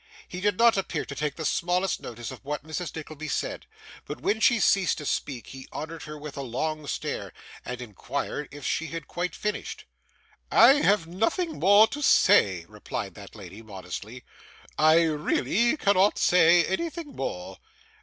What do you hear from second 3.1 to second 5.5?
said, but when she ceased to speak